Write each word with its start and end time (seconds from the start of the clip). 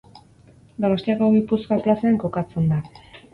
Donostiako 0.85 1.27
Gipuzkoa 1.35 1.79
plazan 1.89 2.17
kokatzen 2.25 2.73
da. 2.73 2.81